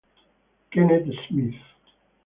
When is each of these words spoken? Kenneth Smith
Kenneth 0.71 1.13
Smith 1.25 1.61